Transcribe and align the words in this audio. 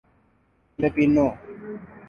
Filipino 0.75 1.27